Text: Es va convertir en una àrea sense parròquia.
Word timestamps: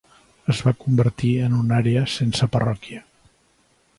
Es 0.53 0.61
va 0.67 0.71
convertir 0.83 1.33
en 1.49 1.59
una 1.59 1.77
àrea 1.83 2.03
sense 2.15 2.49
parròquia. 2.57 3.05